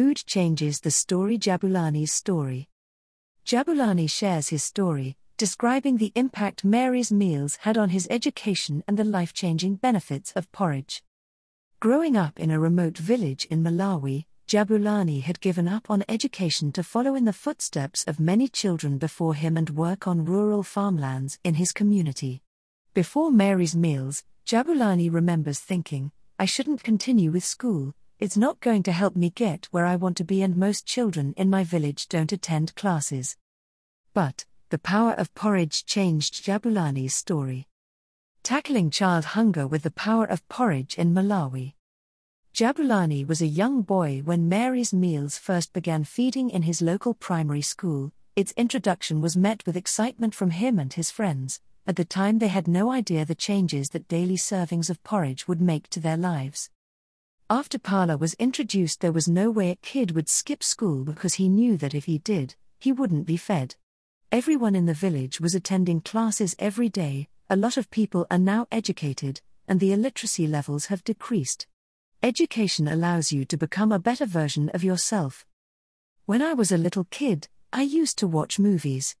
Food 0.00 0.24
changes 0.24 0.80
the 0.80 0.90
story 0.90 1.36
Jabulani's 1.36 2.10
story. 2.10 2.70
Jabulani 3.44 4.08
shares 4.08 4.48
his 4.48 4.64
story, 4.64 5.18
describing 5.36 5.98
the 5.98 6.10
impact 6.14 6.64
Mary's 6.64 7.12
meals 7.12 7.56
had 7.56 7.76
on 7.76 7.90
his 7.90 8.08
education 8.08 8.82
and 8.88 8.96
the 8.96 9.04
life 9.04 9.34
changing 9.34 9.74
benefits 9.74 10.32
of 10.32 10.50
porridge. 10.52 11.02
Growing 11.80 12.16
up 12.16 12.40
in 12.40 12.50
a 12.50 12.58
remote 12.58 12.96
village 12.96 13.44
in 13.50 13.62
Malawi, 13.62 14.24
Jabulani 14.48 15.20
had 15.20 15.38
given 15.38 15.68
up 15.68 15.90
on 15.90 16.02
education 16.08 16.72
to 16.72 16.82
follow 16.82 17.14
in 17.14 17.26
the 17.26 17.34
footsteps 17.34 18.02
of 18.04 18.18
many 18.18 18.48
children 18.48 18.96
before 18.96 19.34
him 19.34 19.58
and 19.58 19.68
work 19.68 20.08
on 20.08 20.24
rural 20.24 20.62
farmlands 20.62 21.38
in 21.44 21.56
his 21.56 21.72
community. 21.72 22.40
Before 22.94 23.30
Mary's 23.30 23.76
meals, 23.76 24.24
Jabulani 24.46 25.12
remembers 25.12 25.58
thinking, 25.58 26.10
I 26.38 26.46
shouldn't 26.46 26.82
continue 26.82 27.30
with 27.30 27.44
school, 27.44 27.92
it's 28.20 28.36
not 28.36 28.60
going 28.60 28.82
to 28.82 28.92
help 28.92 29.16
me 29.16 29.30
get 29.30 29.66
where 29.70 29.86
I 29.86 29.96
want 29.96 30.18
to 30.18 30.24
be, 30.24 30.42
and 30.42 30.54
most 30.54 30.84
children 30.84 31.32
in 31.38 31.48
my 31.48 31.64
village 31.64 32.06
don't 32.06 32.32
attend 32.32 32.74
classes. 32.74 33.38
But, 34.12 34.44
the 34.68 34.78
power 34.78 35.12
of 35.14 35.32
porridge 35.34 35.86
changed 35.86 36.44
Jabulani's 36.44 37.14
story. 37.14 37.66
Tackling 38.42 38.90
child 38.90 39.24
hunger 39.24 39.66
with 39.66 39.84
the 39.84 39.90
power 39.90 40.26
of 40.26 40.46
porridge 40.48 40.96
in 40.98 41.14
Malawi. 41.14 41.72
Jabulani 42.52 43.26
was 43.26 43.40
a 43.40 43.46
young 43.46 43.80
boy 43.80 44.20
when 44.22 44.50
Mary's 44.50 44.92
Meals 44.92 45.38
first 45.38 45.72
began 45.72 46.04
feeding 46.04 46.50
in 46.50 46.62
his 46.62 46.82
local 46.82 47.14
primary 47.14 47.62
school. 47.62 48.12
Its 48.36 48.52
introduction 48.52 49.22
was 49.22 49.36
met 49.36 49.64
with 49.64 49.76
excitement 49.76 50.34
from 50.34 50.50
him 50.50 50.78
and 50.78 50.92
his 50.92 51.10
friends. 51.10 51.60
At 51.86 51.96
the 51.96 52.04
time, 52.04 52.38
they 52.38 52.48
had 52.48 52.68
no 52.68 52.90
idea 52.90 53.24
the 53.24 53.34
changes 53.34 53.90
that 53.90 54.08
daily 54.08 54.36
servings 54.36 54.90
of 54.90 55.02
porridge 55.02 55.48
would 55.48 55.62
make 55.62 55.88
to 55.88 56.00
their 56.00 56.18
lives. 56.18 56.68
After 57.52 57.80
phala 57.80 58.16
was 58.16 58.34
introduced, 58.34 59.00
there 59.00 59.10
was 59.10 59.26
no 59.26 59.50
way 59.50 59.72
a 59.72 59.76
kid 59.76 60.12
would 60.12 60.28
skip 60.28 60.62
school 60.62 61.02
because 61.02 61.34
he 61.34 61.48
knew 61.48 61.76
that 61.78 61.96
if 61.96 62.04
he 62.04 62.18
did, 62.18 62.54
he 62.78 62.92
wouldn't 62.92 63.26
be 63.26 63.36
fed. 63.36 63.74
Everyone 64.30 64.76
in 64.76 64.86
the 64.86 64.94
village 64.94 65.40
was 65.40 65.52
attending 65.52 66.00
classes 66.00 66.54
every 66.60 66.88
day, 66.88 67.26
a 67.48 67.56
lot 67.56 67.76
of 67.76 67.90
people 67.90 68.24
are 68.30 68.38
now 68.38 68.68
educated, 68.70 69.40
and 69.66 69.80
the 69.80 69.92
illiteracy 69.92 70.46
levels 70.46 70.86
have 70.86 71.02
decreased. 71.02 71.66
Education 72.22 72.86
allows 72.86 73.32
you 73.32 73.44
to 73.46 73.56
become 73.56 73.90
a 73.90 73.98
better 73.98 74.26
version 74.26 74.68
of 74.68 74.84
yourself. 74.84 75.44
When 76.26 76.42
I 76.42 76.54
was 76.54 76.70
a 76.70 76.78
little 76.78 77.08
kid, 77.10 77.48
I 77.72 77.82
used 77.82 78.16
to 78.18 78.28
watch 78.28 78.60
movies. 78.60 79.16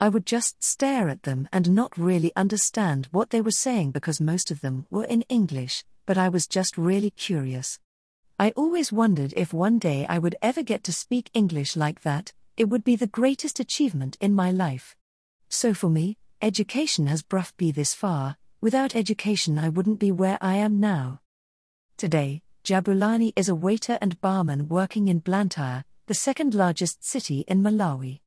I 0.00 0.08
would 0.08 0.24
just 0.24 0.62
stare 0.62 1.08
at 1.08 1.24
them 1.24 1.48
and 1.52 1.74
not 1.74 1.98
really 1.98 2.30
understand 2.36 3.08
what 3.10 3.30
they 3.30 3.40
were 3.40 3.50
saying 3.50 3.90
because 3.90 4.20
most 4.20 4.52
of 4.52 4.60
them 4.60 4.86
were 4.88 5.04
in 5.04 5.22
English, 5.22 5.84
but 6.06 6.18
I 6.18 6.28
was 6.28 6.46
just 6.46 6.76
really 6.76 7.10
curious. 7.10 7.78
I 8.38 8.50
always 8.56 8.92
wondered 8.92 9.34
if 9.36 9.52
one 9.52 9.78
day 9.78 10.06
I 10.08 10.18
would 10.18 10.36
ever 10.42 10.62
get 10.62 10.82
to 10.84 10.92
speak 10.92 11.30
English 11.32 11.76
like 11.76 12.02
that, 12.02 12.32
it 12.56 12.68
would 12.68 12.84
be 12.84 12.96
the 12.96 13.06
greatest 13.06 13.60
achievement 13.60 14.16
in 14.20 14.34
my 14.34 14.50
life. 14.50 14.96
So 15.48 15.74
for 15.74 15.88
me, 15.88 16.16
education 16.40 17.06
has 17.06 17.22
brought 17.22 17.52
me 17.60 17.70
this 17.70 17.94
far, 17.94 18.36
without 18.60 18.96
education, 18.96 19.58
I 19.58 19.68
wouldn't 19.68 19.98
be 19.98 20.12
where 20.12 20.38
I 20.40 20.56
am 20.56 20.80
now. 20.80 21.20
Today, 21.96 22.42
Jabulani 22.64 23.32
is 23.36 23.48
a 23.48 23.54
waiter 23.54 23.98
and 24.00 24.20
barman 24.20 24.68
working 24.68 25.08
in 25.08 25.18
Blantyre, 25.18 25.84
the 26.06 26.14
second 26.14 26.54
largest 26.54 27.04
city 27.04 27.44
in 27.48 27.62
Malawi. 27.62 28.20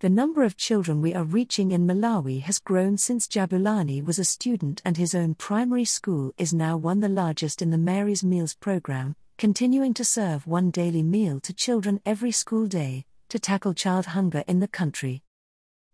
The 0.00 0.08
number 0.08 0.44
of 0.44 0.56
children 0.56 1.02
we 1.02 1.12
are 1.12 1.24
reaching 1.24 1.72
in 1.72 1.84
Malawi 1.84 2.40
has 2.42 2.60
grown 2.60 2.98
since 2.98 3.26
Jabulani 3.26 4.00
was 4.00 4.20
a 4.20 4.24
student, 4.24 4.80
and 4.84 4.96
his 4.96 5.12
own 5.12 5.34
primary 5.34 5.84
school 5.84 6.32
is 6.38 6.54
now 6.54 6.76
one 6.76 6.98
of 6.98 7.02
the 7.02 7.08
largest 7.08 7.62
in 7.62 7.70
the 7.70 7.78
Mary's 7.78 8.22
Meals 8.22 8.54
program, 8.54 9.16
continuing 9.38 9.92
to 9.94 10.04
serve 10.04 10.46
one 10.46 10.70
daily 10.70 11.02
meal 11.02 11.40
to 11.40 11.52
children 11.52 12.00
every 12.06 12.30
school 12.30 12.68
day 12.68 13.06
to 13.28 13.40
tackle 13.40 13.74
child 13.74 14.06
hunger 14.06 14.44
in 14.46 14.60
the 14.60 14.68
country. 14.68 15.24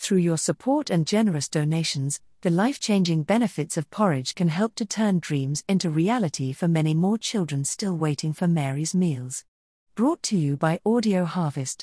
Through 0.05 0.19
your 0.19 0.37
support 0.37 0.91
and 0.91 1.07
generous 1.07 1.49
donations, 1.49 2.21
the 2.43 2.51
life 2.51 2.79
changing 2.79 3.23
benefits 3.23 3.79
of 3.79 3.89
porridge 3.89 4.35
can 4.35 4.49
help 4.49 4.75
to 4.75 4.85
turn 4.85 5.19
dreams 5.19 5.65
into 5.67 5.89
reality 5.89 6.53
for 6.53 6.69
many 6.69 6.93
more 6.93 7.17
children 7.17 7.65
still 7.65 7.97
waiting 7.97 8.35
for 8.35 8.47
Mary's 8.47 8.95
meals. 8.95 9.47
Brought 9.95 10.23
to 10.25 10.37
you 10.37 10.59
by 10.59 10.79
Audio 10.85 11.25
Harvest. 11.25 11.83